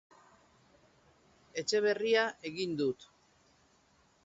Etxe 1.63 1.83
berria 1.87 2.25
egin 2.51 2.75
duk. 2.83 3.09